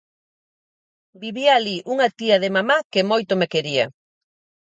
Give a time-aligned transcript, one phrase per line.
[1.23, 3.85] Vivía alí unha tía de mamá que moito me quería.